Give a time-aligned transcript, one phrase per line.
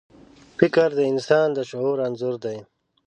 [0.57, 2.57] فکر د انسان د شعور انځور دی.